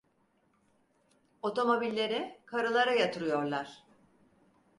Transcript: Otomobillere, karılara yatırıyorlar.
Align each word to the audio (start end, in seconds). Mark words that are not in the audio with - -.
Otomobillere, 1.41 2.39
karılara 2.45 2.95
yatırıyorlar. 2.95 3.83